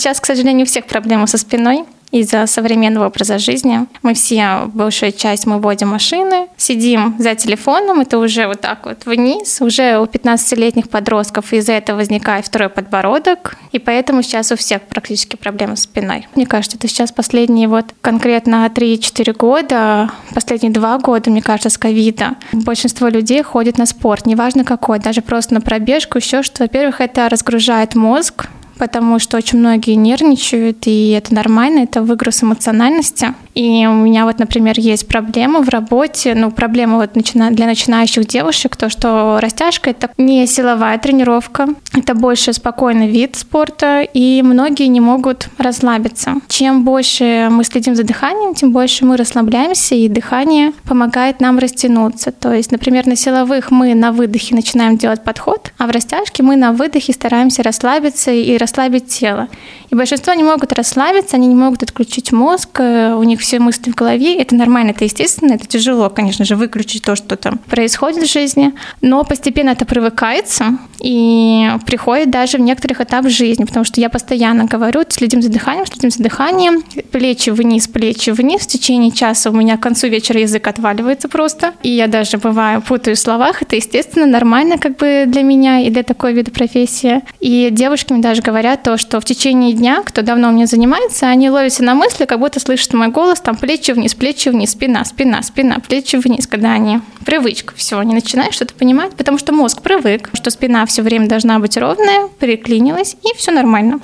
[0.00, 3.86] сейчас, к сожалению, у всех проблемы со спиной из-за современного образа жизни.
[4.02, 9.06] Мы все, большая часть, мы водим машины, сидим за телефоном, это уже вот так вот
[9.06, 9.60] вниз.
[9.60, 15.36] Уже у 15-летних подростков из-за этого возникает второй подбородок, и поэтому сейчас у всех практически
[15.36, 16.26] проблемы с спиной.
[16.34, 21.78] Мне кажется, это сейчас последние вот конкретно 3-4 года, последние два года, мне кажется, с
[21.78, 26.64] ковида, большинство людей ходит на спорт, неважно какой, даже просто на пробежку, еще что.
[26.64, 28.48] Во-первых, это разгружает мозг,
[28.80, 33.34] потому что очень многие нервничают, и это нормально, это выгруз эмоциональности.
[33.54, 38.76] И у меня вот, например, есть проблема в работе, ну, проблема вот для начинающих девушек,
[38.76, 45.00] то, что растяжка— это не силовая тренировка, это больше спокойный вид спорта, и многие не
[45.00, 46.36] могут расслабиться.
[46.48, 52.32] Чем больше мы следим за дыханием, тем больше мы расслабляемся, и дыхание помогает нам растянуться.
[52.32, 56.56] То есть, например, на силовых мы на выдохе начинаем делать подход, а в растяжке мы
[56.56, 59.48] на выдохе стараемся расслабиться и расслабить тело.
[59.90, 63.90] И большинство не могут расслабиться, они не могут отключить мозг, э, у них все мысли
[63.90, 64.40] в голове.
[64.40, 68.72] Это нормально, это естественно, это тяжело, конечно же, выключить то, что там происходит в жизни.
[69.00, 74.66] Но постепенно это привыкается и приходит даже в некоторых этапах жизни, потому что я постоянно
[74.66, 78.62] говорю, следим за дыханием, следим за дыханием, плечи вниз, плечи вниз.
[78.62, 81.74] В течение часа у меня к концу вечера язык отваливается просто.
[81.82, 83.62] И я даже бываю путаю в словах.
[83.62, 87.22] Это, естественно, нормально как бы для меня и для такой вида профессии.
[87.40, 91.26] И девушки мне даже говорят то, что в течение дня, кто давно у меня занимается,
[91.26, 95.02] они ловятся на мысли, как будто слышат мой голос, там плечи вниз, плечи вниз, спина,
[95.06, 99.80] спина, спина, плечи вниз, когда они привычка, все, они начинают что-то понимать, потому что мозг
[99.80, 104.00] привык, что спина все время должна быть ровная, переклинилась, и все нормально.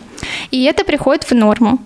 [0.51, 1.79] И это приходит в норму.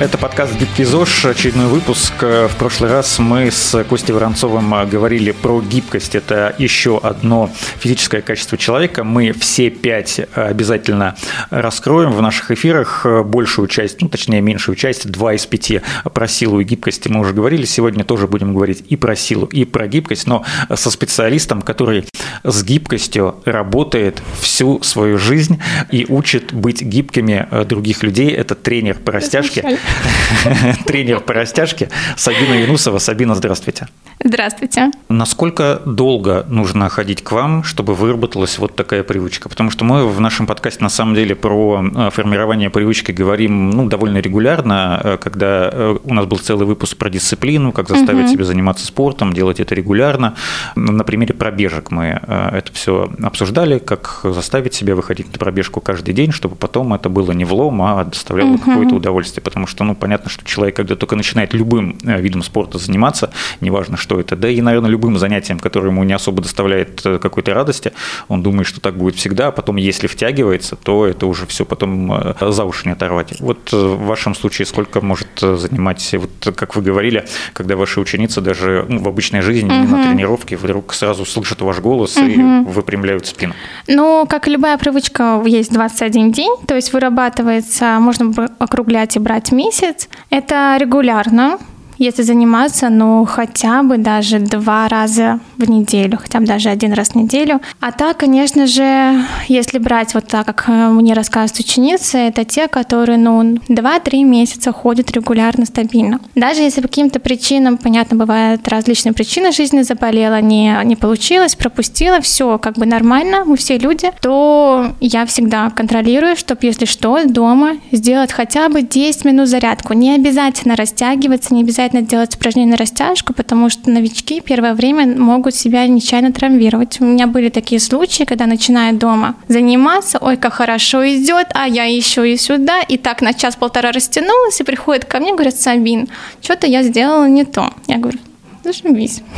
[0.00, 2.12] Это подкаст «Гибкий ЗОЖ», очередной выпуск.
[2.22, 6.14] В прошлый раз мы с Костей Воронцовым говорили про гибкость.
[6.14, 7.50] Это еще одно
[7.80, 9.02] физическое качество человека.
[9.02, 11.16] Мы все пять обязательно
[11.50, 13.04] раскроем в наших эфирах.
[13.24, 15.80] Большую часть, ну точнее меньшую часть, два из пяти
[16.14, 17.64] про силу и гибкость мы уже говорили.
[17.64, 22.06] Сегодня тоже будем говорить и про силу, и про гибкость, но со специалистом, который
[22.44, 25.60] с гибкостью работает всю свою жизнь
[25.90, 28.30] и учит быть гибкими других людей.
[28.30, 29.78] Это тренер по растяжке.
[30.86, 32.98] тренер по растяжке Сабина Юнусова.
[32.98, 33.88] Сабина, здравствуйте.
[34.22, 34.90] Здравствуйте.
[35.08, 39.48] Насколько долго нужно ходить к вам, чтобы выработалась вот такая привычка?
[39.48, 43.86] Потому что мы в нашем подкасте на самом деле про э, формирование привычки говорим ну,
[43.86, 48.32] довольно регулярно, э, когда э, у нас был целый выпуск про дисциплину, как заставить угу.
[48.32, 50.34] себя заниматься спортом, делать это регулярно.
[50.74, 56.32] На примере пробежек мы это все обсуждали, как заставить себя выходить на пробежку каждый день,
[56.32, 58.58] чтобы потом это было не влом, а доставляло угу.
[58.58, 59.44] какое-то удовольствие.
[59.44, 63.30] Потому что, ну, понятно, что человек, когда только начинает любым видом спорта заниматься,
[63.60, 67.54] неважно, что это, да и, наверное, любым занятием, которое ему не особо доставляет э, какой-то
[67.54, 67.92] радости,
[68.28, 72.12] он думает, что так будет всегда, а потом, если втягивается, то это уже все потом
[72.12, 73.40] э, за уши не оторвать.
[73.40, 78.40] Вот э, в вашем случае сколько может занимать, вот как вы говорили, когда ваши ученицы
[78.40, 79.96] даже ну, в обычной жизни, угу.
[79.96, 82.26] на тренировке, вдруг сразу слышат ваш голос угу.
[82.26, 83.54] и выпрямляют спину?
[83.86, 89.52] Ну, как и любая привычка, есть 21 день, то есть вырабатывается, можно округлять и брать
[89.68, 90.08] месяц.
[90.30, 91.58] Это регулярно,
[91.98, 97.10] если заниматься, ну, хотя бы даже два раза в неделю, хотя бы даже один раз
[97.10, 97.60] в неделю.
[97.80, 102.68] А так, конечно же, если брать вот так, как э, мне рассказывают ученицы, это те,
[102.68, 106.20] которые, ну, 2-3 месяца ходят регулярно, стабильно.
[106.34, 112.20] Даже если по каким-то причинам, понятно, бывают различные причины жизни, заболела, не, не получилось, пропустила,
[112.20, 117.76] все как бы нормально, мы все люди, то я всегда контролирую, чтобы, если что, дома
[117.90, 119.94] сделать хотя бы 10 минут зарядку.
[119.94, 125.06] Не обязательно растягиваться, не обязательно обязательно делать упражнения на растяжку, потому что новички первое время
[125.06, 127.00] могут себя нечаянно травмировать.
[127.00, 131.84] У меня были такие случаи, когда начинают дома заниматься, ой, как хорошо идет, а я
[131.84, 136.08] еще и сюда, и так на час-полтора растянулась, и приходит ко мне, говорят, Сабин,
[136.42, 137.72] что-то я сделала не то.
[137.86, 138.18] Я говорю,
[138.64, 139.22] зашибись.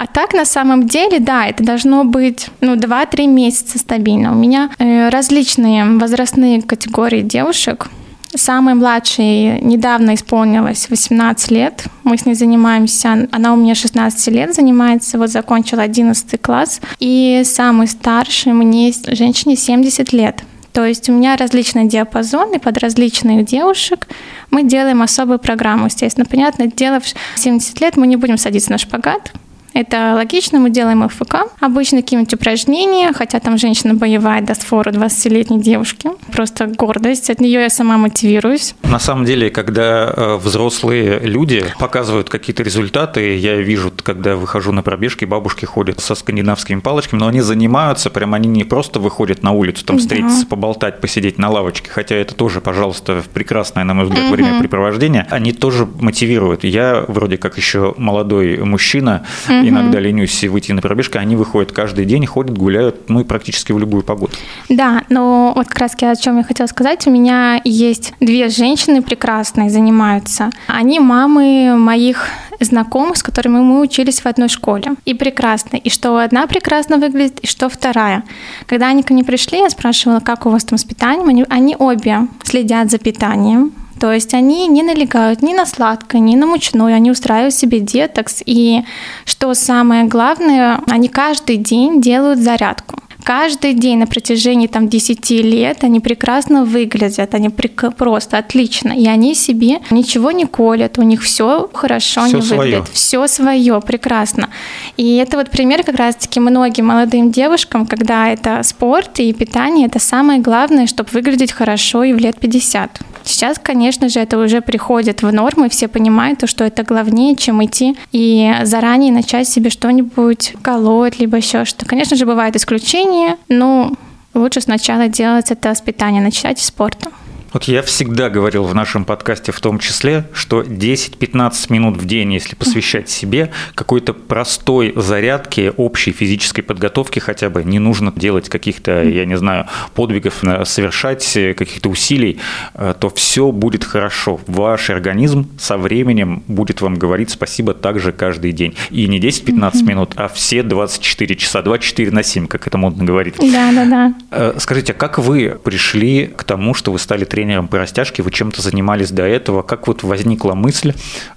[0.00, 4.30] А так, на самом деле, да, это должно быть ну, 2-3 месяца стабильно.
[4.30, 7.88] У меня э, различные возрастные категории девушек,
[8.34, 11.84] Самой младшей недавно исполнилось 18 лет.
[12.04, 13.26] Мы с ней занимаемся.
[13.32, 16.80] Она у меня 16 лет занимается, вот закончила 11 класс.
[16.98, 20.42] И самый старший мне женщине 70 лет.
[20.72, 24.06] То есть у меня различный диапазон, и под различных девушек
[24.50, 25.86] мы делаем особую программу.
[25.86, 27.06] Естественно, понятно, дело в
[27.38, 29.32] 70 лет мы не будем садиться на шпагат,
[29.74, 35.60] это логично, мы делаем ФК, обычно какие-нибудь упражнения, хотя там женщина боевая даст фору 20-летней
[35.60, 36.10] девушке.
[36.32, 38.74] Просто гордость, от нее я сама мотивируюсь.
[38.82, 44.82] На самом деле, когда э, взрослые люди показывают какие-то результаты, я вижу, когда выхожу на
[44.82, 49.52] пробежки, бабушки ходят со скандинавскими палочками, но они занимаются, прям они не просто выходят на
[49.52, 50.46] улицу, там встретиться, да.
[50.48, 54.34] поболтать, посидеть на лавочке, хотя это тоже, пожалуйста, прекрасное, на мой взгляд, угу.
[54.34, 56.64] времяпрепровождение, они тоже мотивируют.
[56.64, 62.04] Я вроде как еще молодой мужчина, угу иногда ленюсь выйти на пробежку, они выходят каждый
[62.04, 64.32] день, ходят, гуляют, ну и практически в любую погоду.
[64.68, 69.02] Да, но вот как раз о чем я хотела сказать, у меня есть две женщины
[69.02, 70.50] прекрасные, занимаются.
[70.66, 72.28] Они мамы моих
[72.60, 74.94] знакомых, с которыми мы учились в одной школе.
[75.04, 75.76] И прекрасно.
[75.76, 78.24] И что одна прекрасно выглядит, и что вторая.
[78.66, 81.28] Когда они ко мне пришли, я спрашивала, как у вас там с питанием.
[81.28, 86.36] Они, они обе следят за питанием, то есть они не налегают ни на сладкое, ни
[86.36, 88.42] на мучное, они устраивают себе детокс.
[88.44, 88.82] И
[89.24, 95.84] что самое главное, они каждый день делают зарядку каждый день на протяжении там 10 лет
[95.84, 101.22] они прекрасно выглядят, они прик- просто отлично, и они себе ничего не колят, у них
[101.22, 102.60] все хорошо, все они свое.
[102.62, 104.48] выглядят, все свое, прекрасно.
[104.96, 109.98] И это вот пример как раз-таки многим молодым девушкам, когда это спорт и питание, это
[109.98, 112.98] самое главное, чтобы выглядеть хорошо и в лет 50.
[113.24, 117.62] Сейчас, конечно же, это уже приходит в норму, и все понимают, что это главнее, чем
[117.62, 121.84] идти и заранее начать себе что-нибудь колоть, либо еще что.
[121.84, 123.17] Конечно же, бывают исключения,
[123.48, 123.92] но
[124.34, 127.10] лучше сначала делать это с питания, начать с спорта.
[127.52, 132.34] Вот я всегда говорил в нашем подкасте в том числе, что 10-15 минут в день,
[132.34, 139.02] если посвящать себе какой-то простой зарядке, общей физической подготовки хотя бы, не нужно делать каких-то,
[139.02, 142.38] я не знаю, подвигов, совершать каких-то усилий,
[142.74, 144.40] э, то все будет хорошо.
[144.46, 148.74] Ваш организм со временем будет вам говорить спасибо также каждый день.
[148.90, 153.36] И не 10-15 минут, а все 24 часа, 24 на 7, как это модно говорить.
[153.38, 154.14] Да, да, да.
[154.30, 158.24] Э, скажите, а как вы пришли к тому, что вы стали тренером тренером по растяжке,
[158.24, 159.62] вы чем-то занимались до этого.
[159.62, 160.92] Как вот возникла мысль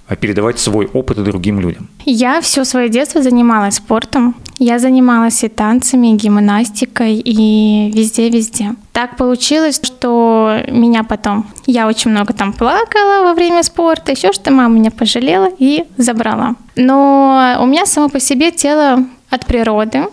[0.08, 1.88] э, передавать свой опыт другим людям?
[2.04, 4.34] Я все свое детство занималась спортом.
[4.58, 8.74] Я занималась и танцами, и гимнастикой, и везде-везде.
[8.92, 11.46] Так получилось, что меня потом...
[11.66, 16.56] Я очень много там плакала во время спорта, еще что мама меня пожалела и забрала.
[16.74, 20.08] Но у меня само по себе тело от природы,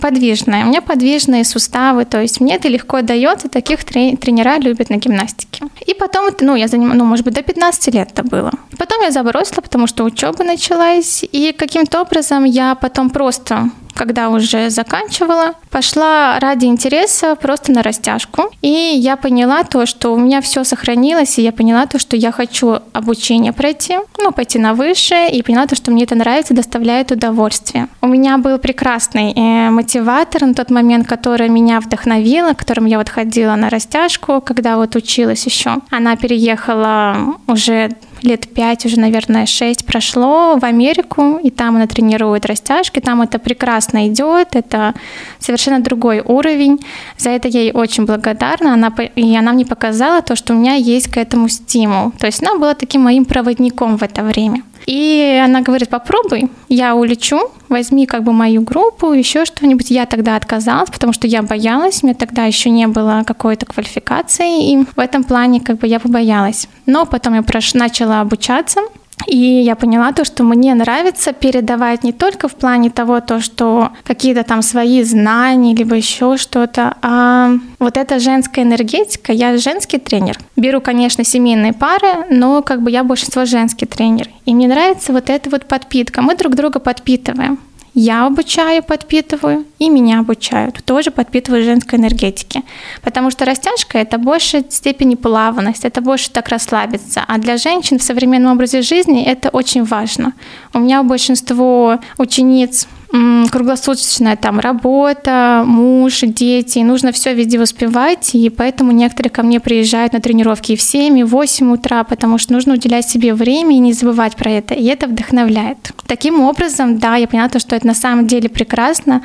[0.00, 0.64] подвижная.
[0.64, 5.64] У меня подвижные суставы, то есть мне это легко дается, таких тренера любят на гимнастике.
[5.86, 8.50] И потом, ну, я занималась, ну, может быть, до 15 лет это было.
[8.78, 14.70] Потом я забросила, потому что учеба началась, и каким-то образом я потом просто когда уже
[14.70, 18.50] заканчивала, пошла ради интереса просто на растяжку.
[18.62, 22.32] И я поняла то, что у меня все сохранилось, и я поняла то, что я
[22.32, 27.10] хочу обучение пройти, ну, пойти на высшее, и поняла то, что мне это нравится, доставляет
[27.10, 27.88] удовольствие.
[28.00, 33.08] У меня был прекрасный э, мотиватор на тот момент, который меня вдохновила, которым я вот
[33.08, 35.76] ходила на растяжку, когда вот училась еще.
[35.90, 37.16] Она переехала
[37.46, 37.90] уже
[38.22, 43.38] лет пять, уже, наверное, шесть прошло в Америку, и там она тренирует растяжки, там это
[43.38, 44.94] прекрасно идет, это
[45.38, 46.80] совершенно другой уровень.
[47.18, 50.74] За это я ей очень благодарна, она, и она мне показала то, что у меня
[50.74, 52.12] есть к этому стимул.
[52.12, 54.62] То есть она была таким моим проводником в это время.
[54.86, 59.90] И она говорит, попробуй, я улечу, возьми как бы мою группу, еще что-нибудь.
[59.90, 64.72] Я тогда отказалась, потому что я боялась, у меня тогда еще не было какой-то квалификации,
[64.72, 66.68] и в этом плане как бы я побоялась.
[66.86, 67.74] Но потом я прош...
[67.74, 68.80] начала обучаться,
[69.26, 73.90] и я поняла то, что мне нравится передавать не только в плане того, то, что
[74.04, 80.38] какие-то там свои знания, либо еще что-то, а вот эта женская энергетика, я женский тренер.
[80.56, 84.28] Беру, конечно, семейные пары, но как бы я большинство женский тренер.
[84.44, 86.22] И мне нравится вот эта вот подпитка.
[86.22, 87.58] Мы друг друга подпитываем.
[87.94, 90.84] Я обучаю, подпитываю, и меня обучают.
[90.84, 92.62] Тоже подпитываю женской энергетики.
[93.02, 97.24] Потому что растяжка– это больше степени плавность, это больше так расслабиться.
[97.26, 100.32] А для женщин в современном образе жизни это очень важно.
[100.72, 108.92] У меня большинство учениц круглосуточная там работа, муж, дети, нужно все везде успевать, и поэтому
[108.92, 112.52] некоторые ко мне приезжают на тренировки и в 7, и в 8 утра, потому что
[112.52, 115.92] нужно уделять себе время и не забывать про это, и это вдохновляет.
[116.06, 119.22] Таким образом, да, я поняла, что это на самом деле прекрасно,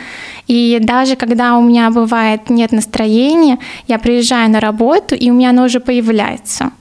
[0.48, 5.50] и даже когда у меня бывает нет настроения, я приезжаю на работу, и у меня
[5.50, 6.72] оно уже появляется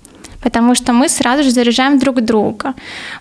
[0.40, 2.74] потому что мы сразу же заряжаем друг друга.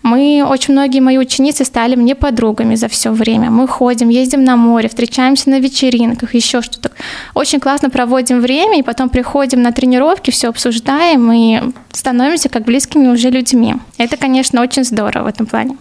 [0.03, 3.49] Мы, очень многие мои ученицы стали мне подругами за все время.
[3.49, 6.91] Мы ходим, ездим на море, встречаемся на вечеринках, еще что-то.
[7.33, 13.07] Очень классно проводим время, и потом приходим на тренировки, все обсуждаем и становимся как близкими
[13.07, 13.75] уже людьми.
[13.97, 15.77] Это, конечно, очень здорово в этом плане.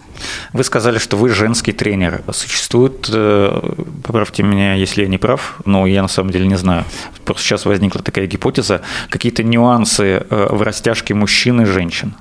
[0.53, 2.23] Вы сказали, что вы женский тренер.
[2.31, 6.85] Существует, э, поправьте меня, если я не прав, но я на самом деле не знаю.
[7.25, 12.13] Просто сейчас возникла такая гипотеза, какие-то нюансы э, в растяжке мужчин и женщин.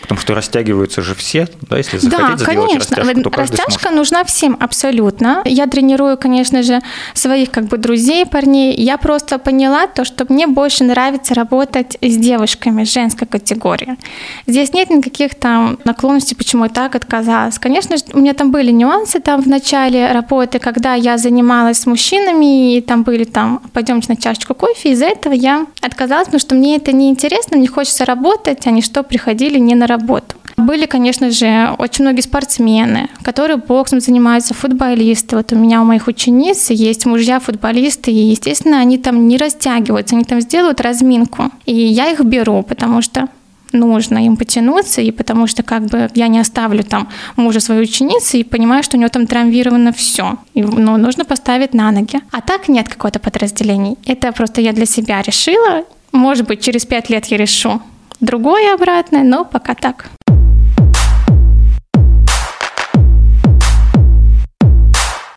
[0.00, 2.96] Потому что растягиваются же все, да, если захотеть да, конечно.
[2.96, 3.92] растяжку, то Растяжка сможет.
[3.92, 5.42] нужна всем абсолютно.
[5.44, 6.80] Я тренирую, конечно же,
[7.14, 8.74] своих как бы друзей, парней.
[8.74, 13.96] Я просто поняла то, что мне больше нравится работать с девушками женской категории.
[14.46, 17.58] Здесь нет никаких там наклонностей, почему я так отказалась.
[17.58, 21.86] Конечно же, у меня там были нюансы там в начале работы, когда я занималась с
[21.86, 24.92] мужчинами, и там были там, пойдемте на чашечку кофе.
[24.92, 28.82] Из-за этого я отказалась, потому что мне это не интересно, мне хочется работать, а не
[28.82, 30.36] что приходили не на работу.
[30.56, 35.36] Были, конечно же, очень многие спортсмены, которые боксом занимаются, футболисты.
[35.36, 40.24] Вот у меня у моих учениц есть мужья-футболисты, и, естественно, они там не растягиваются, они
[40.24, 41.44] там сделают разминку.
[41.64, 43.28] И я их беру, потому что
[43.72, 48.38] нужно им потянуться, и потому что как бы я не оставлю там мужа своей ученицы
[48.38, 50.36] и понимаю, что у него там травмировано все.
[50.54, 52.20] И, ну, нужно поставить на ноги.
[52.32, 53.96] А так нет какого-то подразделений.
[54.04, 55.84] Это просто я для себя решила.
[56.12, 57.80] Может быть, через пять лет я решу
[58.20, 60.06] другое обратное, но пока так.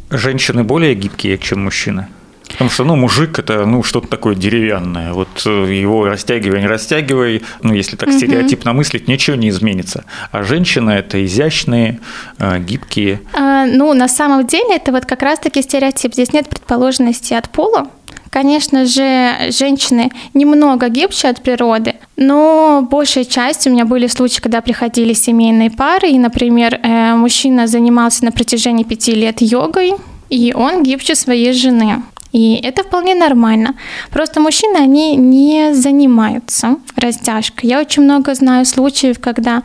[0.10, 2.08] Женщины более гибкие, чем мужчины?
[2.50, 5.12] Потому что, ну, мужик это, ну, что-то такое деревянное.
[5.14, 10.06] Вот э, его растягивай, не растягивай, ну, если так стереотипно мыслить, ничего не изменится.
[10.32, 12.00] А женщины это изящные,
[12.38, 13.22] э, гибкие.
[13.34, 16.14] А, ну, на самом деле, это вот как раз-таки стереотип.
[16.14, 17.88] Здесь нет предположенности от пола.
[18.34, 24.62] Конечно же, женщины немного гибче от природы, но большая часть у меня были случаи, когда
[24.62, 29.94] приходили семейные пары, и, например, э, мужчина занимался на протяжении пяти лет йогой,
[30.32, 32.02] и он гибче своей жены.
[32.34, 33.76] И это вполне нормально.
[34.12, 37.70] Просто мужчины, они не занимаются растяжкой.
[37.70, 39.64] Я очень много знаю случаев, когда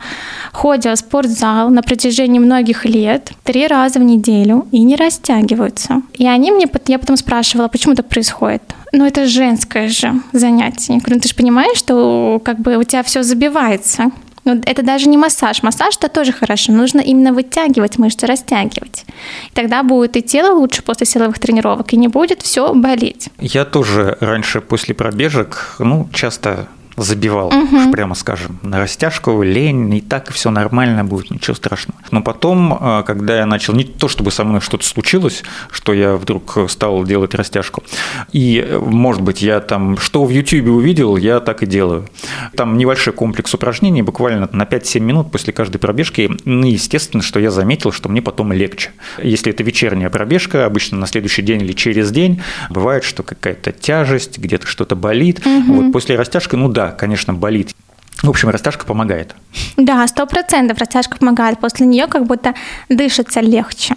[0.53, 6.01] ходят в спортзал на протяжении многих лет, три раза в неделю, и не растягиваются.
[6.13, 8.61] И они мне, я потом спрашивала, почему так происходит.
[8.91, 10.93] Ну, это женское же занятие.
[10.93, 14.11] Я говорю, ну, ты же понимаешь, что как бы у тебя все забивается.
[14.49, 15.63] Ну, это даже не массаж.
[15.63, 16.71] Массаж это тоже хорошо.
[16.71, 19.05] Нужно именно вытягивать мышцы, растягивать.
[19.51, 23.29] И тогда будет и тело лучше после силовых тренировок, и не будет все болеть.
[23.39, 26.67] Я тоже раньше после пробежек, ну, часто
[27.03, 27.91] забивал, угу.
[27.91, 31.99] прямо скажем, на растяжку, лень, и так все нормально будет, ничего страшного.
[32.11, 36.15] Но потом, а, когда я начал, не то чтобы со мной что-то случилось, что я
[36.15, 37.83] вдруг стал делать растяжку,
[38.31, 42.07] и, может быть, я там, что в YouTube увидел, я так и делаю.
[42.55, 47.51] Там небольшой комплекс упражнений, буквально на 5-7 минут после каждой пробежки, ну, естественно, что я
[47.51, 48.91] заметил, что мне потом легче.
[49.21, 54.37] Если это вечерняя пробежка, обычно на следующий день или через день, бывает, что какая-то тяжесть,
[54.37, 55.45] где-то что-то болит.
[55.45, 55.73] Угу.
[55.73, 57.75] Вот после растяжки, ну да, конечно, болит.
[58.21, 59.35] В общем, растяжка помогает.
[59.77, 61.59] Да, сто процентов растяжка помогает.
[61.59, 62.53] После нее как будто
[62.89, 63.95] дышится легче.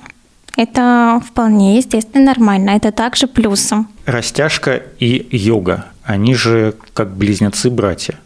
[0.57, 2.71] Это вполне естественно нормально.
[2.71, 3.89] Это также плюсом.
[4.07, 8.19] Растяжка и йога, они же как близнецы-братья.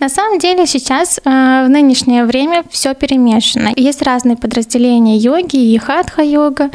[0.00, 3.72] На самом деле сейчас э, в нынешнее время все перемешано.
[3.76, 6.70] Есть разные подразделения йоги и хатха-йога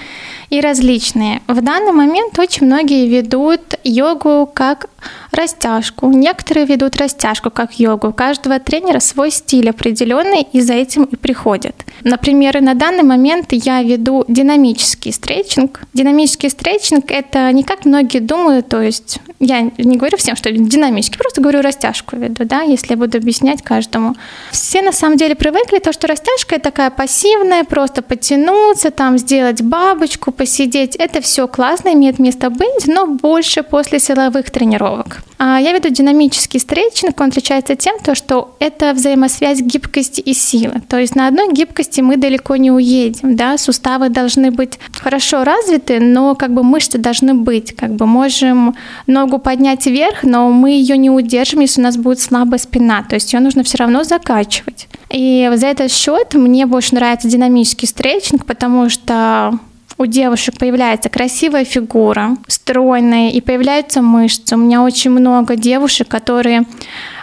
[0.51, 1.41] и различные.
[1.48, 4.89] В данный момент очень многие ведут йогу как
[5.31, 6.10] растяжку.
[6.10, 8.10] Некоторые ведут растяжку как йогу.
[8.10, 11.75] У каждого тренера свой стиль определенный, и за этим и приходят.
[12.03, 15.81] Например, на данный момент я веду динамический стретчинг.
[15.93, 21.17] Динамический стретчинг– это не как многие думают, то есть я не говорю всем, что динамический,
[21.17, 24.15] просто говорю растяжку веду, да, если я буду объяснять каждому.
[24.51, 30.31] Все на самом деле привыкли, то, что растяжка– такая пассивная, просто потянуться, там сделать бабочку,
[30.41, 30.95] посидеть.
[30.95, 35.21] Это все классно, имеет место быть, но больше после силовых тренировок.
[35.38, 40.81] А я веду динамический стретчинг, он отличается тем, то, что это взаимосвязь гибкости и силы.
[40.89, 46.00] То есть на одной гибкости мы далеко не уедем, да, суставы должны быть хорошо развиты,
[46.00, 50.98] но как бы мышцы должны быть, как бы можем ногу поднять вверх, но мы ее
[50.98, 54.88] не удержим, если у нас будет слабая спина, то есть ее нужно все равно закачивать.
[55.12, 59.60] И за этот счет мне больше нравится динамический стретчинг, потому что
[60.01, 64.55] у девушек появляется красивая фигура, стройная, и появляются мышцы.
[64.55, 66.63] У меня очень много девушек, которые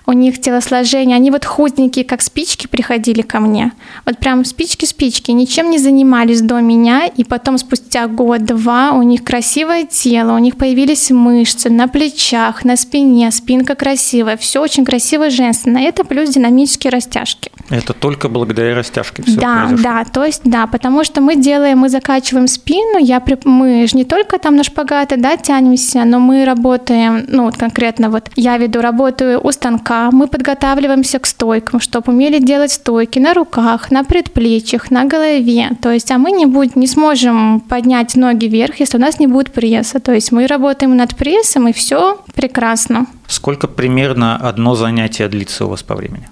[0.08, 3.72] у них телосложение, они вот худенькие, как спички, приходили ко мне.
[4.06, 9.84] Вот прям спички-спички, ничем не занимались до меня, и потом спустя год-два у них красивое
[9.84, 15.76] тело, у них появились мышцы на плечах, на спине, спинка красивая, все очень красиво женственно.
[15.76, 17.50] Это плюс динамические растяжки.
[17.68, 19.82] Это только благодаря растяжке все Да, произошло.
[19.84, 24.04] да, то есть да, потому что мы делаем, мы закачиваем спину, я, мы же не
[24.04, 28.80] только там на шпагаты, да, тянемся, но мы работаем, ну вот конкретно вот я веду,
[28.80, 34.90] работаю у станка, мы подготавливаемся к стойкам, чтобы умели делать стойки на руках, на предплечьях,
[34.90, 39.00] на голове, то есть, а мы не, будем, не сможем поднять ноги вверх, если у
[39.00, 43.06] нас не будет пресса, то есть мы работаем над прессом, и все прекрасно.
[43.26, 46.26] Сколько примерно одно занятие длится у вас по времени?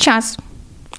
[0.00, 0.36] час.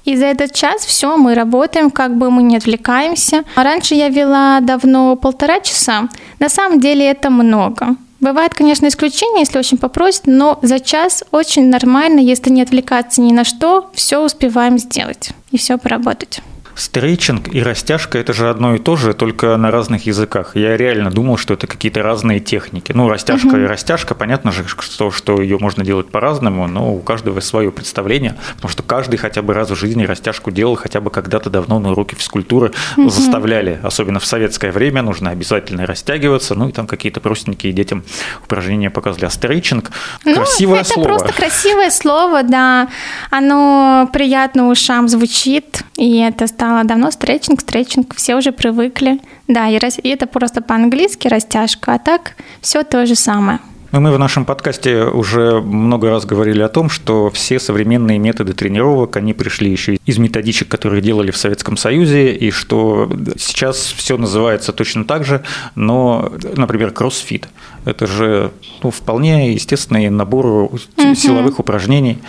[0.05, 3.43] И за этот час все, мы работаем, как бы мы не отвлекаемся.
[3.55, 6.09] А Раньше я вела давно полтора часа.
[6.39, 7.95] На самом деле это много.
[8.21, 13.33] Бывает, конечно, исключения, если очень попросят, но за час очень нормально, если не отвлекаться ни
[13.33, 16.41] на что, все успеваем сделать и все поработать.
[16.75, 20.55] Стрейчинг и растяжка– это же одно и то же, только на разных языках.
[20.55, 22.91] Я реально думал, что это какие-то разные техники.
[22.95, 23.63] Ну, растяжка Мгм.
[23.63, 28.35] и растяжка, понятно же, что, что ее можно делать по-разному, но у каждого свое представление,
[28.55, 31.91] потому что каждый хотя бы раз в жизни растяжку делал, хотя бы когда-то давно на
[31.91, 37.73] уроке физкультуры заставляли, особенно в советское время, нужно обязательно растягиваться, ну и там какие-то простенькие
[37.73, 38.03] детям
[38.43, 39.25] упражнения показывали.
[39.25, 39.91] А стрейчинг–
[40.25, 41.07] Ну, красивое это слово.
[41.07, 42.87] просто красивое слово, да.
[43.29, 49.19] Оно приятно ушам звучит, и это стало давно стретчинг, стретчинг, все уже привыкли.
[49.47, 53.57] Да, и, и это просто по-английски растяжка, а так все то же самое.
[53.91, 58.53] Ну, Мы в нашем подкасте уже много раз говорили о том, что все современные методы
[58.53, 64.17] тренировок, они пришли еще из методичек, которые делали в Советском Союзе, и что сейчас все
[64.17, 65.43] называется точно так же,
[65.75, 67.50] но, например, кроссфит–
[67.86, 68.51] это же
[68.83, 70.71] ну, вполне естественный набор
[71.15, 72.19] силовых упражнений.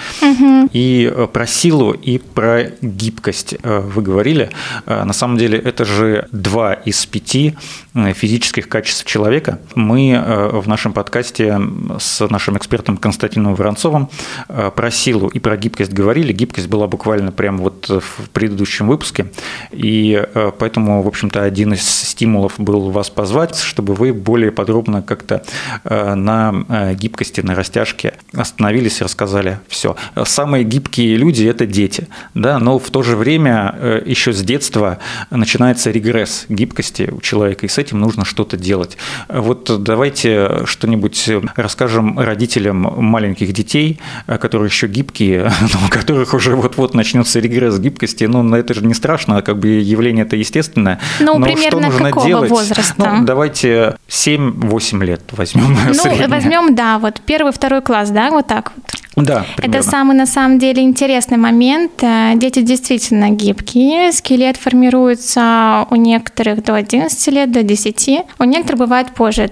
[0.73, 4.51] И э, про силу, и про гибкость э, вы говорили.
[4.87, 7.55] Э, На самом деле это же два из пяти
[7.95, 9.59] физических качеств человека.
[9.75, 11.52] Мы в нашем подкасте
[11.99, 14.09] с нашим экспертом Константином Воронцовым
[14.49, 16.33] э, про силу и про гибкость говорили.
[16.33, 19.27] Гибкость была буквально прямо вот в предыдущем выпуске.
[19.71, 25.03] И э, поэтому, в общем-то, один из стимулов был вас позвать, чтобы вы более подробно
[25.03, 25.43] как-то
[25.85, 29.97] э, на гибкости, на растяжке остановились и рассказали все.
[30.25, 34.99] Самые гибкие люди– это дети, да, но в то же время еще с детства
[35.31, 38.97] начинается регресс гибкости у человека, и с этим нужно что-то делать.
[39.29, 46.57] Вот давайте что-нибудь расскажем родителям маленьких детей, э, которые еще гибкие, но у которых уже
[46.57, 48.25] вот-вот начнется регресс гибкости.
[48.25, 51.01] Ну, это же не страшно, как бы явление это естественное.
[51.21, 52.51] Ну, но примерно что нужно какого делать?
[52.51, 53.15] возраста?
[53.19, 55.77] Ну, давайте 7-8 лет возьмем.
[55.87, 56.29] Ну, среднее.
[56.29, 59.03] возьмем, да, вот первый, второй класс, да, вот так вот.
[59.17, 59.79] Да, примерно.
[59.79, 62.03] Это самый, на самом деле, интересный момент.
[62.03, 64.13] Э, Дети действительно гибкие.
[64.13, 68.25] Скелет формируется у некоторых до 11 лет, до 10.
[68.39, 69.51] У некоторых бывает позже.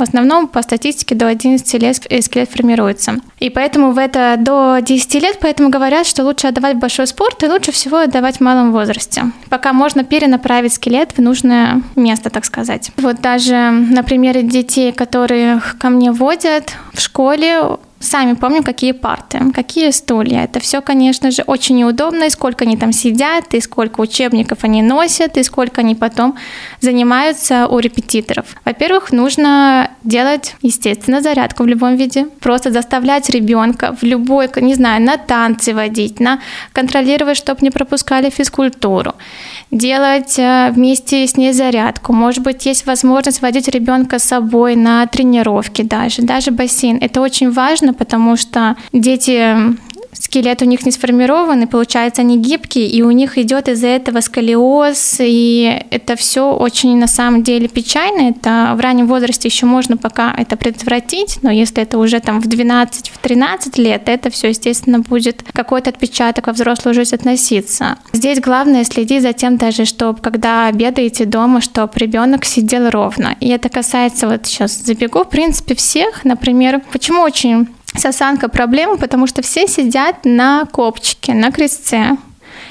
[0.00, 3.16] В основном, по статистике, до 11 лет ск- скелет формируется.
[3.38, 7.46] И поэтому в это до 10 лет, поэтому говорят, что лучше отдавать большой спорт и
[7.46, 9.24] лучше всего отдавать в малом возрасте.
[9.50, 12.92] Пока можно перенаправить скелет в нужное место, так сказать.
[12.96, 17.60] Вот даже на примере детей, которых ко мне водят в школе,
[18.02, 20.44] Сами помним, какие парты, какие стулья.
[20.44, 24.80] Это все, конечно же, очень неудобно, и сколько они там сидят, и сколько учебников они
[24.80, 26.34] носят, и сколько они потом
[26.80, 28.46] занимаются у репетиторов.
[28.64, 32.24] Во-первых, нужно делать, естественно, зарядку в любом виде.
[32.40, 36.40] Просто заставлять ребенка в любой, не знаю, на танцы водить, на
[36.72, 39.12] контролировать, чтобы не пропускали физкультуру.
[39.70, 42.12] Делать э, вместе с ней зарядку.
[42.12, 46.98] Может быть, есть возможность водить ребенка с собой на тренировки даже, даже бассейн.
[47.00, 49.54] Это очень важно, потому что дети
[50.12, 54.20] скелет у них не сформирован, и получается они гибкие, и у них идет из-за этого
[54.20, 58.30] сколиоз, и это все очень на самом деле печально.
[58.30, 62.46] Это в раннем возрасте еще можно пока это предотвратить, но если это уже там в
[62.46, 67.96] 12-13 лет, это все, естественно, будет какой-то отпечаток во взрослую жизнь относиться.
[68.12, 73.36] Здесь главное следить за тем даже, чтобы когда обедаете дома, чтобы ребенок сидел ровно.
[73.40, 76.24] И это касается, вот сейчас забегу, в принципе, всех.
[76.24, 82.16] Например, почему очень с осанкой проблема, потому что все сидят на копчике, на крестце.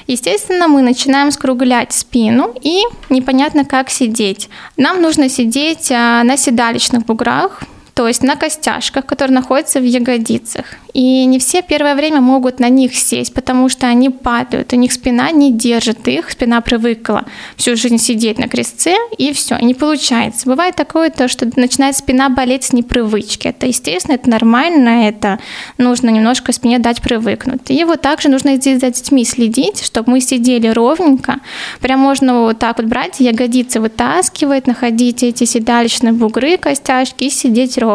[0.06, 4.48] Естественно, мы начинаем скруглять спину и непонятно как сидеть.
[4.76, 7.62] Нам нужно сидеть а, на седалищных буграх,
[8.00, 10.64] то есть на костяшках, которые находятся в ягодицах.
[10.94, 14.90] И не все первое время могут на них сесть, потому что они падают, у них
[14.92, 20.48] спина не держит их, спина привыкла всю жизнь сидеть на крестце, и все, не получается.
[20.48, 23.48] Бывает такое, то, что начинает спина болеть с непривычки.
[23.48, 25.38] Это естественно, это нормально, это
[25.76, 27.70] нужно немножко спине дать привыкнуть.
[27.70, 31.40] И вот также нужно за детьми следить, чтобы мы сидели ровненько.
[31.80, 37.76] Прям можно вот так вот брать, ягодицы вытаскивать, находить эти седалищные бугры, костяшки и сидеть
[37.76, 37.89] ровно.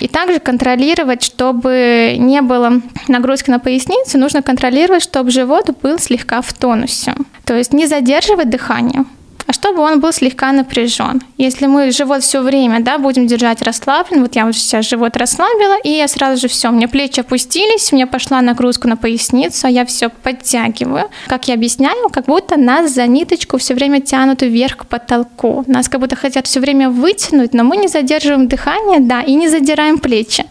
[0.00, 6.42] И также контролировать, чтобы не было нагрузки на поясницу, нужно контролировать, чтобы живот был слегка
[6.42, 7.14] в тонусе.
[7.44, 9.04] То есть не задерживать дыхание,
[9.46, 11.22] а чтобы он был слегка напряжен.
[11.38, 15.76] Если мы живот все время да, будем держать расслаблен, вот я вот сейчас живот расслабила,
[15.84, 19.66] и я сразу же все, у меня плечи опустились, у меня пошла нагрузка на поясницу,
[19.66, 21.08] а я все подтягиваю.
[21.26, 25.64] Как я объясняю, как будто нас за ниточку все время тянут вверх к потолку.
[25.66, 29.48] Нас как будто хотят все время вытянуть, но мы не задерживаем дыхание, да, и не
[29.48, 30.44] задираем плечи.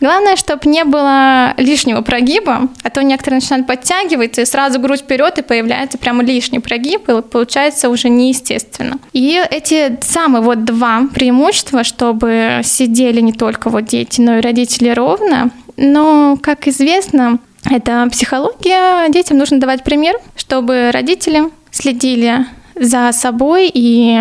[0.00, 5.38] Главное, чтобы не было лишнего прогиба, а то некоторые начинают подтягивать, и сразу грудь вперед,
[5.38, 8.98] и появляется прямо лишний прогиб, и получается уже не естественно.
[9.12, 14.90] И эти самые вот два преимущества, чтобы сидели не только вот дети, но и родители
[14.90, 17.38] ровно, но, как известно,
[17.70, 19.08] это психология.
[19.08, 24.18] Детям нужно давать пример, чтобы родители следили за собой и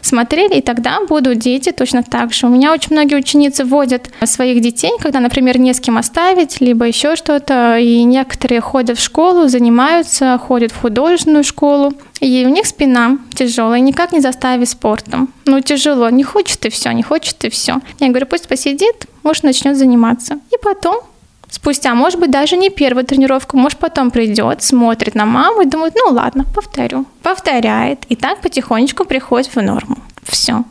[0.00, 2.46] смотрели, и тогда будут дети точно так же.
[2.46, 6.86] У меня очень многие ученицы вводят своих детей, когда, например, не с кем оставить, либо
[6.86, 11.92] еще что-то, и некоторые ходят в школу, занимаются, ходят в художественную школу,
[12.24, 15.28] и у них спина тяжелая, никак не заставить спортом.
[15.44, 17.80] Ну, тяжело, не хочет и все, не хочет и все.
[18.00, 20.38] Я говорю, пусть посидит, может, начнет заниматься.
[20.50, 21.00] И потом
[21.50, 25.94] спустя, может быть, даже не первую тренировку, может, потом придет, смотрит на маму и думает,
[25.96, 27.04] ну ладно, повторю.
[27.22, 28.04] Повторяет.
[28.08, 29.98] И так потихонечку приходит в норму.
[30.22, 30.64] Все.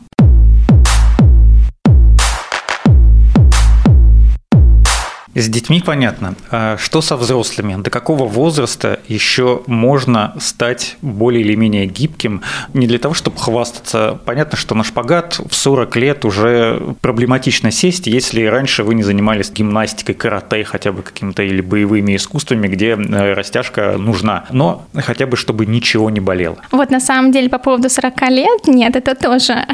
[5.36, 6.36] С детьми понятно.
[6.52, 7.82] А что со взрослыми?
[7.82, 12.42] До какого возраста еще можно стать более или менее гибким?
[12.74, 14.20] Не для того, чтобы хвастаться.
[14.26, 19.52] Понятно, что на шпагат в 40 лет уже проблематично сесть, если раньше вы не занимались
[19.52, 24.46] гимнастикой, карате, хотя бы какими-то или боевыми искусствами, где э, растяжка нужна.
[24.52, 26.58] Но хотя бы, чтобы ничего не болело.
[26.72, 29.66] Вот на самом деле по поводу 40 лет, нет, это тоже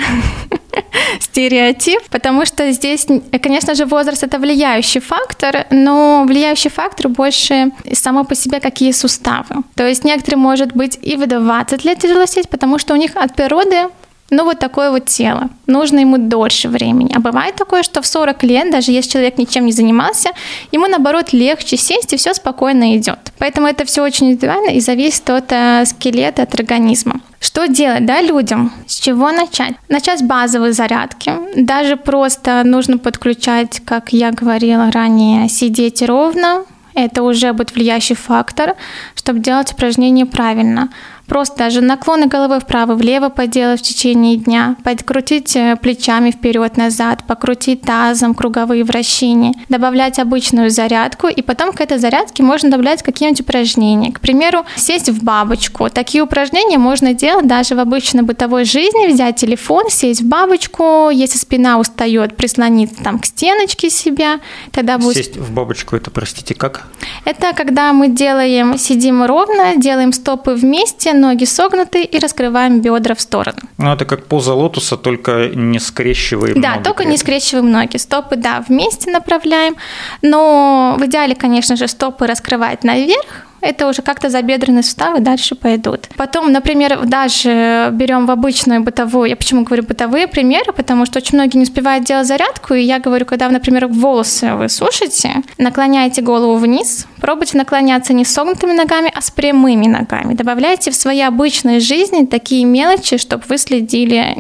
[1.20, 3.08] стереотип, потому что здесь,
[3.42, 9.64] конечно же, возраст это влияющий фактор, но влияющий фактор больше само по себе какие суставы.
[9.76, 13.36] То есть некоторые, может быть, и в 20 лет тяжело потому что у них от
[13.36, 13.90] природы
[14.30, 15.50] ну вот такое вот тело.
[15.68, 17.12] Нужно ему дольше времени.
[17.16, 20.30] А бывает такое, что в 40 лет, даже если человек ничем не занимался,
[20.72, 23.20] ему наоборот легче сесть и все спокойно идет.
[23.40, 27.22] Поэтому это все очень индивидуально и зависит от э, скелета, от организма.
[27.40, 28.72] Что делать, да, людям?
[28.86, 29.74] С чего начать?
[29.88, 31.32] Начать с базовой зарядки.
[31.56, 36.66] Даже просто нужно подключать, как я говорила ранее, сидеть ровно.
[36.94, 38.76] Это уже будет влияющий фактор,
[39.16, 40.90] чтобы делать упражнения правильно.
[41.30, 48.34] Просто даже наклоны головы вправо-влево поделать в течение дня, подкрутить э, плечами вперед-назад, покрутить тазом
[48.34, 54.12] круговые вращения, добавлять обычную зарядку, и потом к этой зарядке можно добавлять какие-нибудь упражнения.
[54.12, 55.92] К примеру, сесть в бабочку.
[55.92, 61.38] Такие упражнения можно делать даже в обычной бытовой жизни, взять телефон, сесть в бабочку, если
[61.38, 64.40] спина устает, прислониться там к стеночке себя,
[64.72, 65.18] тогда будет...
[65.18, 66.88] Сесть в бабочку, это, простите, как?
[67.24, 73.22] Это когда мы делаем, сидим ровно, делаем стопы вместе, ноги согнуты и раскрываем бедра в
[73.22, 73.60] сторону.
[73.78, 77.98] Ну, это как поза лотоса, только не скрещиваем Да, только не скрещиваем ноги.
[77.98, 79.76] Стопы, да, вместе направляем.
[80.22, 86.10] Но в идеале, конечно же, стопы раскрывать наверх, это уже как-то забедренные суставы дальше пойдут.
[86.16, 91.38] Потом, например, даже берем в обычную бытовую, я почему говорю бытовые примеры, потому что очень
[91.38, 96.56] многие не успевают делать зарядку, и я говорю, когда, например, волосы вы сушите, наклоняете голову
[96.56, 100.34] вниз, пробуйте наклоняться не согнутыми ногами, а с прямыми ногами.
[100.34, 104.38] Добавляйте в своей обычной жизни такие мелочи, чтобы вы следили,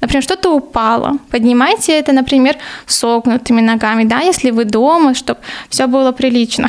[0.00, 6.12] например, что-то упало, поднимайте это, например, согнутыми ногами, да, если вы дома, чтобы все было
[6.12, 6.68] прилично.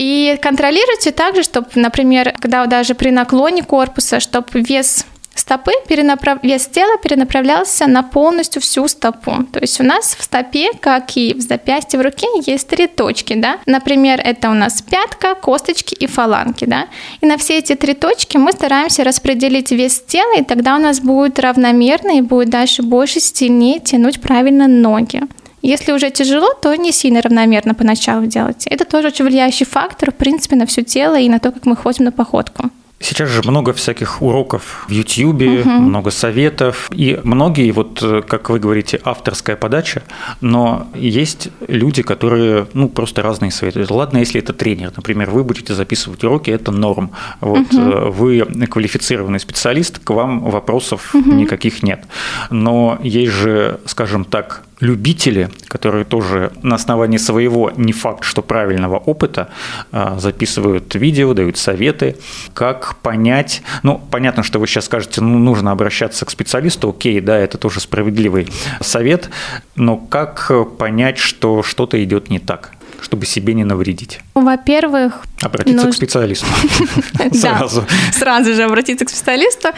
[0.00, 6.42] И контролируйте также, чтобы, например, когда даже при наклоне корпуса, чтобы вес стопы, перенаправ...
[6.42, 9.44] вес тела перенаправлялся на полностью всю стопу.
[9.52, 13.34] То есть у нас в стопе, как и в запястье в руке, есть три точки,
[13.34, 13.58] да.
[13.66, 16.86] Например, это у нас пятка, косточки и фаланги, да.
[17.20, 21.00] И на все эти три точки мы стараемся распределить вес тела, и тогда у нас
[21.00, 25.20] будет равномерно и будет дальше больше, сильнее тянуть правильно ноги.
[25.62, 28.66] Если уже тяжело, то не сильно равномерно поначалу делать.
[28.66, 31.76] Это тоже очень влияющий фактор, в принципе, на все тело и на то, как мы
[31.76, 32.70] ходим на походку.
[33.02, 35.70] Сейчас же много всяких уроков в YouTube, угу.
[35.70, 40.02] много советов, и многие, вот как вы говорите, авторская подача,
[40.42, 43.86] но есть люди, которые, ну, просто разные советы.
[43.88, 47.12] Ладно, если это тренер, например, вы будете записывать уроки, это норм.
[47.40, 48.10] Вот угу.
[48.10, 51.32] вы квалифицированный специалист, к вам вопросов угу.
[51.32, 52.04] никаких нет.
[52.50, 58.96] Но есть же, скажем так, любители, которые тоже на основании своего не факт, что правильного
[58.96, 59.48] опыта
[59.92, 62.16] а, записывают видео, дают советы,
[62.54, 67.36] как понять, ну, понятно, что вы сейчас скажете, ну, нужно обращаться к специалисту, окей, да,
[67.36, 68.48] это тоже справедливый
[68.80, 69.30] совет,
[69.76, 72.72] но как понять, что что-то идет не так?
[73.04, 74.20] Чтобы себе не навредить?
[74.34, 75.24] Во-первых...
[75.42, 75.92] Обратиться нужно...
[75.92, 76.46] к специалисту.
[77.32, 77.84] Сразу.
[78.12, 79.68] Сразу же обратиться к специалисту.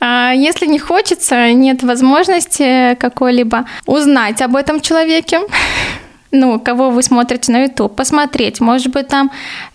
[0.00, 5.40] А, если не хочется, нет возможности какой-либо узнать об этом человеке,
[6.30, 8.60] ну, кого вы смотрите на YouTube, посмотреть.
[8.60, 9.30] Может быть, там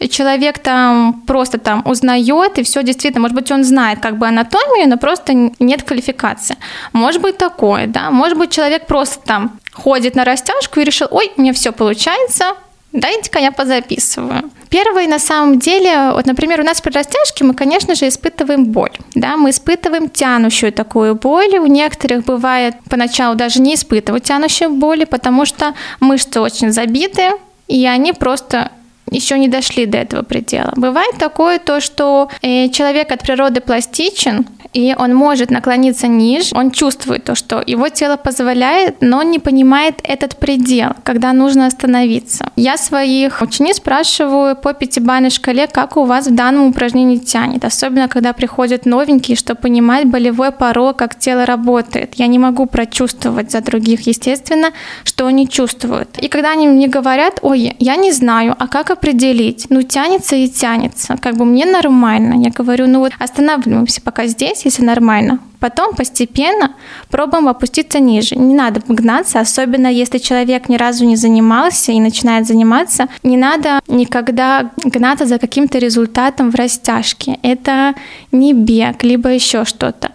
[0.09, 4.87] человек там просто там узнает, и все действительно, может быть, он знает как бы анатомию,
[4.87, 6.57] но просто нет квалификации.
[6.91, 8.11] Может быть такое, да.
[8.11, 12.53] Может быть, человек просто там ходит на растяжку и решил, ой, меня все получается,
[12.93, 14.51] Дайте-ка я позаписываю.
[14.69, 18.91] Первый, на самом деле, вот, например, у нас при растяжке мы, конечно же, испытываем боль.
[19.15, 21.57] Да, мы испытываем тянущую такую боль.
[21.57, 27.31] У некоторых бывает поначалу даже не испытывать тянущую боли, потому что мышцы очень забиты,
[27.67, 28.71] и они просто
[29.13, 30.73] еще не дошли до этого предела.
[30.75, 36.71] Бывает такое то, что э, человек от природы пластичен, и он может наклониться ниже, он
[36.71, 42.49] чувствует то, что его тело позволяет, но не понимает этот предел, когда нужно остановиться.
[42.55, 48.07] Я своих учениц спрашиваю по пятибалльной шкале, как у вас в данном упражнении тянет, особенно
[48.07, 52.15] когда приходят новенькие, чтобы понимать болевой порог, как тело работает.
[52.15, 54.71] Я не могу прочувствовать за других, естественно,
[55.03, 56.17] что они чувствуют.
[56.17, 59.67] И когда они мне говорят, ой, я не знаю, а как определить?
[59.69, 61.17] Ну, тянется и тянется.
[61.21, 62.41] Как бы мне нормально.
[62.41, 65.39] Я говорю, ну вот останавливаемся пока здесь, если нормально.
[65.59, 66.75] Потом постепенно
[67.09, 68.35] пробуем опуститься ниже.
[68.35, 73.07] Не надо гнаться, особенно если человек ни разу не занимался и начинает заниматься.
[73.23, 77.39] Не надо никогда гнаться за каким-то результатом в растяжке.
[77.43, 77.95] Это
[78.31, 80.11] не бег, либо еще что-то.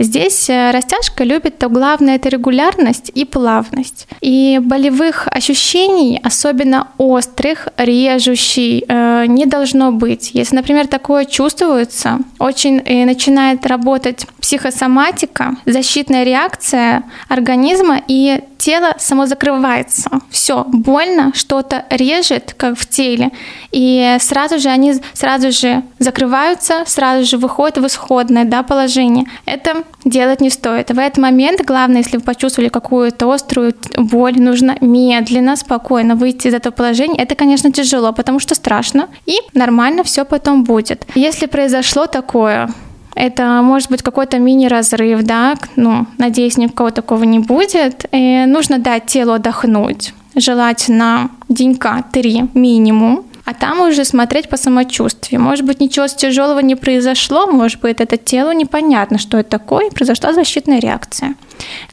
[0.00, 4.08] Здесь э, растяжка любит, то главное это регулярность и плавность.
[4.22, 10.30] И болевых ощущений, особенно острых, режущий, э, не должно быть.
[10.32, 19.26] Если, например, такое чувствуется, очень э, начинает работать психосоматика, защитная реакция организма, и тело само
[19.26, 20.10] закрывается.
[20.30, 23.30] Все, больно, что-то режет, как в теле,
[23.70, 29.26] и сразу же они сразу же закрываются, сразу же выходят в исходное да, положение.
[29.46, 30.90] Это делать не стоит.
[30.90, 36.54] В этот момент, главное, если вы почувствовали какую-то острую боль, нужно медленно, спокойно выйти из
[36.54, 37.22] этого положения.
[37.22, 41.06] Это, конечно, тяжело, потому что страшно, и нормально все потом будет.
[41.14, 42.70] Если произошло такое,
[43.14, 48.06] это может быть какой-то мини-разрыв, да, ну, надеюсь, никакого такого не будет.
[48.12, 55.40] И нужно дать телу отдохнуть, желательно денька три минимум, а там уже смотреть по самочувствию.
[55.40, 59.90] Может быть, ничего тяжелого не произошло, может быть, это телу непонятно, что это такое, и
[59.90, 61.34] произошла защитная реакция.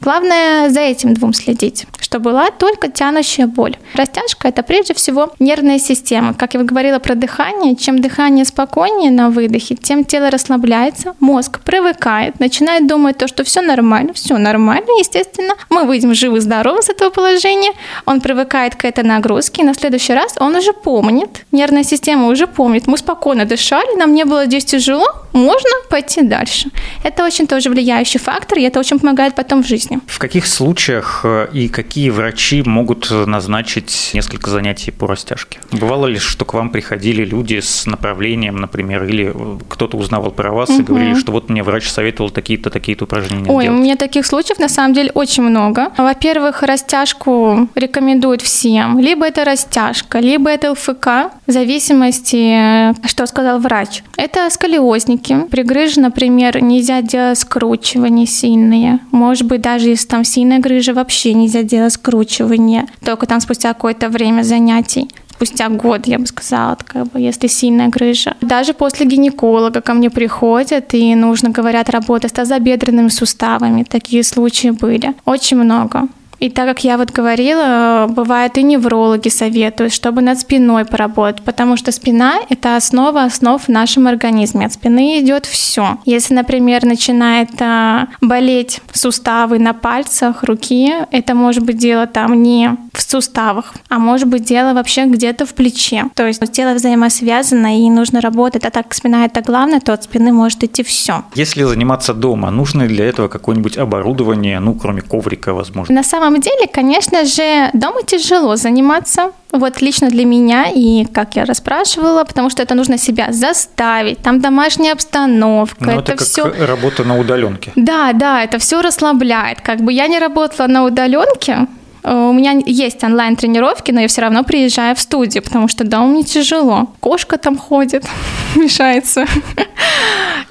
[0.00, 3.76] Главное за этим двум следить, что была только тянущая боль.
[3.94, 6.34] Растяжка– это прежде всего нервная система.
[6.34, 12.40] Как я говорила про дыхание, чем дыхание спокойнее на выдохе, тем тело расслабляется, мозг привыкает,
[12.40, 15.54] начинает думать то, что все нормально, все нормально, естественно.
[15.70, 17.72] Мы выйдем живы-здоровы с этого положения,
[18.06, 22.46] он привыкает к этой нагрузке, и на следующий раз он уже помнит, нервная система уже
[22.46, 26.70] помнит, мы спокойно дышали, нам не было здесь тяжело, можно пойти дальше.
[27.04, 30.00] Это очень тоже влияющий фактор, и это очень помогает потом в жизни.
[30.06, 35.60] В каких случаях э, и какие врачи могут назначить несколько занятий по растяжке?
[35.72, 39.34] Бывало ли, что к вам приходили люди с направлением, например, или
[39.68, 40.80] кто-то узнавал про вас угу.
[40.80, 43.78] и говорили, что вот мне врач советовал такие-то, такие-то упражнения Ой, делать?
[43.78, 45.90] у меня таких случаев на самом деле очень много.
[45.96, 48.98] Во-первых, растяжку рекомендуют всем.
[48.98, 51.06] Либо это растяжка, либо это ЛФК,
[51.46, 54.02] в зависимости, э, что сказал врач.
[54.16, 55.46] Это сколиозники.
[55.50, 59.00] При грыже, например, нельзя делать скручивания сильные.
[59.38, 62.86] Может быть, даже если там сильная грыжа, вообще нельзя делать скручивание.
[63.04, 67.86] Только там спустя какое-то время занятий спустя год, я бы сказала, как бы, если сильная
[67.86, 68.36] грыжа.
[68.40, 73.84] Даже после гинеколога ко мне приходят и нужно, говорят, работать с тазобедренными суставами.
[73.84, 75.14] Такие случаи были.
[75.24, 76.08] Очень много.
[76.38, 81.76] И так как я вот говорила, бывает и неврологи советуют, чтобы над спиной поработать, потому
[81.76, 84.66] что спина– это основа основ в нашем организме.
[84.66, 85.98] От спины идет все.
[86.04, 92.76] Если, например, начинает а, болеть суставы на пальцах руки, это может быть дело там не
[92.92, 96.04] в суставах, а может быть дело вообще где-то в плече.
[96.14, 100.32] То есть тело взаимосвязано и нужно работать, а так спина– это главное, то от спины
[100.32, 101.24] может идти все.
[101.34, 105.94] Если заниматься дома, нужно ли для этого какое-нибудь оборудование, ну, кроме коврика, возможно?
[105.94, 109.32] На самом самом деле, конечно же, дома тяжело заниматься.
[109.50, 114.40] Вот лично для меня, и как я расспрашивала, потому что это нужно себя заставить, там
[114.40, 115.84] домашняя обстановка.
[115.84, 116.44] Ну, это, это как все...
[116.66, 117.72] работа на удаленке.
[117.76, 119.62] Да, да, это все расслабляет.
[119.62, 121.66] Как бы я не работала на удаленке,
[122.10, 126.22] у меня есть онлайн-тренировки, но я все равно приезжаю в студию, потому что дома мне
[126.22, 126.88] тяжело.
[127.00, 128.04] Кошка там ходит,
[128.54, 129.26] мешается.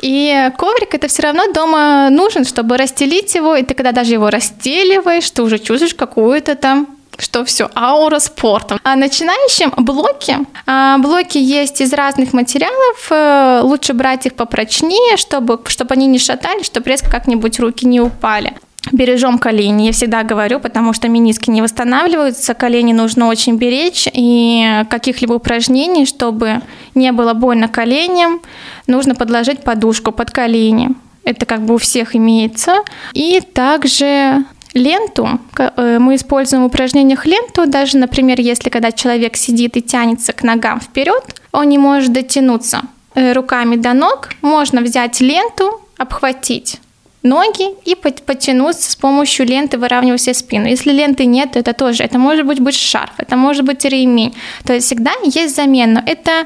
[0.01, 4.29] И коврик это все равно дома нужен, чтобы расстелить его, и ты когда даже его
[4.29, 6.87] расстеливаешь, ты уже чувствуешь какую-то там
[7.19, 8.79] что все, аура спорта.
[8.83, 10.37] А начинающим блоки.
[10.67, 13.07] А, блоки есть из разных материалов.
[13.09, 17.99] Э, лучше брать их попрочнее, чтобы, чтобы они не шатали, чтобы резко как-нибудь руки не
[17.99, 18.53] упали.
[18.91, 24.83] Бережем колени, я всегда говорю, потому что мениски не восстанавливаются, колени нужно очень беречь, и
[24.89, 26.61] каких-либо упражнений, чтобы
[26.95, 28.41] не было больно коленям,
[28.87, 30.89] нужно подложить подушку под колени.
[31.23, 32.77] Это как бы у всех имеется.
[33.13, 35.39] И также ленту.
[35.57, 40.43] Э, мы используем в упражнениях ленту, даже, например, если когда человек сидит и тянется к
[40.43, 42.81] ногам вперед, он не может дотянуться
[43.15, 46.79] э, руками до ног, можно взять ленту, обхватить
[47.23, 50.67] ноги и потянуться с помощью ленты, выравнивая себе спину.
[50.67, 54.35] Если ленты нет, то это тоже, это может быть, быть шарф, это может быть ремень.
[54.65, 56.03] То есть всегда есть замена.
[56.05, 56.45] Это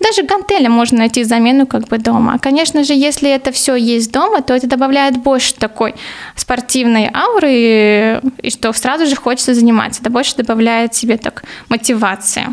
[0.00, 2.38] даже гантели можно найти замену как бы дома.
[2.38, 5.94] Конечно же, если это все есть дома, то это добавляет больше такой
[6.36, 10.00] спортивной ауры, и что сразу же хочется заниматься.
[10.00, 12.46] Это больше добавляет себе так мотивации.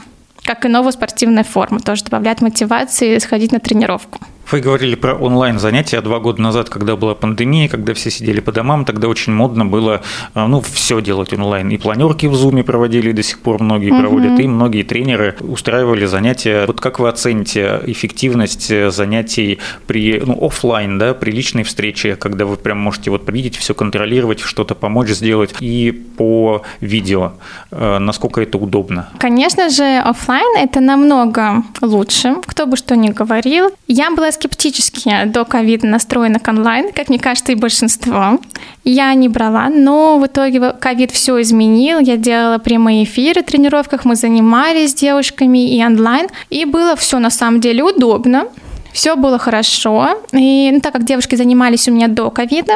[0.43, 4.19] Как и новая спортивная форма, тоже добавляет мотивации сходить на тренировку.
[4.51, 8.85] Вы говорили про онлайн-занятия два года назад, когда была пандемия, когда все сидели по домам,
[8.85, 10.01] тогда очень модно было
[10.33, 11.69] а, ну, все делать онлайн.
[11.69, 14.01] И планерки в Зуме проводили, до сих пор многие угу.
[14.01, 16.65] проводят, и многие тренеры устраивали занятия.
[16.67, 22.55] Вот как вы оцените эффективность занятий при ну, офлайн, да, при личной встрече, когда вы
[22.55, 27.33] прям можете вот видеть, все контролировать, что-то помочь сделать, и по видео,
[27.71, 29.09] э, насколько это удобно?
[29.17, 33.71] Конечно же, офлайн это намного лучше, кто бы что ни говорил.
[33.87, 38.39] Я была скептически до ковида настроена к онлайн, как мне кажется, и большинство.
[38.83, 41.99] Я не брала, но в итоге ковид все изменил.
[41.99, 46.27] Я делала прямые эфиры в тренировках, мы занимались с девушками и онлайн.
[46.49, 48.45] И было все на самом деле удобно.
[48.93, 50.21] Все было хорошо.
[50.31, 52.73] И ну, так как девушки занимались у меня до ковида,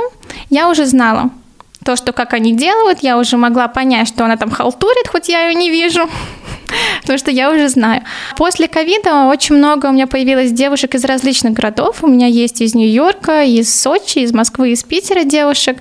[0.50, 1.30] я уже знала,
[1.86, 5.48] то, что как они делают, я уже могла понять, что она там халтурит, хоть я
[5.48, 6.10] ее не вижу.
[7.01, 8.03] Потому что я уже знаю.
[8.38, 12.03] После ковида очень много у меня появилось девушек из различных городов.
[12.03, 15.77] У меня есть из Нью-Йорка, из Сочи, из Москвы, из Питера девушек.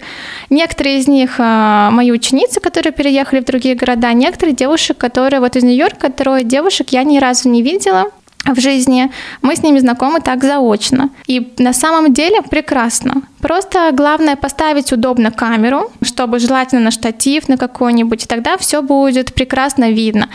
[0.50, 5.56] Некоторые из них а, мои ученицы, которые переехали в другие города, некоторые девушек, которые вот
[5.56, 8.10] из Нью-Йорка, трое девушек я ни разу не видела
[8.54, 9.10] в жизни,
[9.42, 11.10] мы с ними знакомы так заочно.
[11.26, 13.22] И на самом деле прекрасно.
[13.40, 19.34] Просто главное поставить удобно камеру, чтобы желательно на штатив на какой-нибудь, и тогда все будет
[19.34, 20.28] прекрасно видно.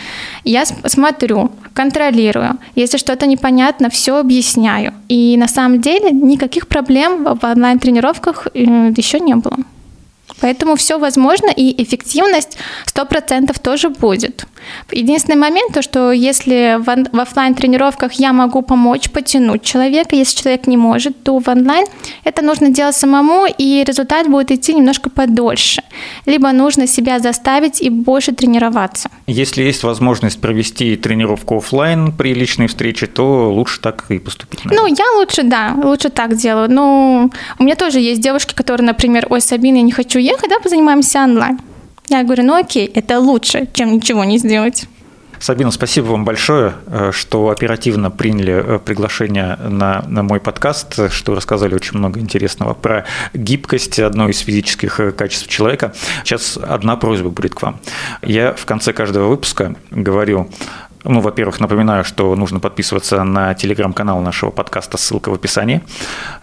[0.43, 2.57] Я смотрю, контролирую.
[2.75, 4.93] Если что-то непонятно, все объясняю.
[5.09, 8.59] И на самом деле никаких проблем в онлайн-тренировках э,
[8.95, 9.57] еще не было.
[10.39, 12.57] Поэтому все возможно, и эффективность
[12.93, 14.45] 100% тоже будет.
[14.91, 20.41] Единственный момент, то, что если в, в офлайн тренировках я могу помочь потянуть человека, если
[20.41, 21.85] человек не может, то в онлайн
[22.23, 25.81] это нужно делать самому, и результат будет идти немножко подольше.
[26.25, 29.09] Либо нужно себя заставить и больше тренироваться.
[29.27, 34.65] Если есть возможность провести тренировку офлайн при личной встрече, то лучше так и поступить.
[34.65, 34.89] Наверное.
[34.89, 36.69] Ну, я лучше, да, лучше так делаю.
[36.71, 40.59] Но у меня тоже есть девушки, которые, например, ой, Сабина, я не хочу ехать, да,
[40.59, 41.59] позанимаемся онлайн.
[42.09, 44.87] Я говорю, ну окей, это лучше, чем ничего не сделать.
[45.43, 51.35] Сабина, спасибо вам большое, э, что оперативно приняли э, приглашение на, на мой подкаст, что
[51.35, 55.93] рассказали очень много интересного про гибкость, одно из физических э, качеств человека.
[56.23, 57.81] Сейчас одна просьба будет к вам.
[58.21, 60.49] Я в конце каждого выпуска говорю,
[61.03, 65.81] Ну, во-первых, напоминаю, что нужно подписываться на телеграм-канал нашего подкаста, ссылка в описании.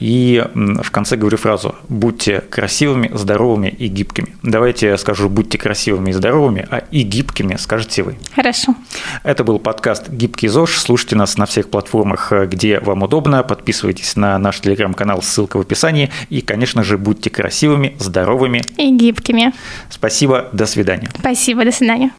[0.00, 4.36] И в конце говорю фразу «Будьте красивыми, здоровыми и гибкими».
[4.42, 8.18] Давайте я скажу «Будьте красивыми и здоровыми», а «и гибкими» скажете вы.
[8.34, 8.74] Хорошо.
[9.22, 10.78] Это был подкаст «Гибкий ЗОЖ».
[10.78, 13.42] Слушайте нас на всех платформах, где вам удобно.
[13.42, 16.10] Подписывайтесь на наш телеграм-канал, ссылка в описании.
[16.28, 19.52] И, конечно же, будьте красивыми, здоровыми и гибкими.
[19.88, 21.08] Спасибо, до свидания.
[21.18, 22.10] Спасибо, до свидания.